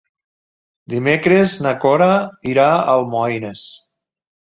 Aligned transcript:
Dimecres 0.93 1.53
na 1.65 1.73
Cora 1.83 2.07
irà 2.53 2.65
a 2.79 2.95
Almoines. 2.95 3.63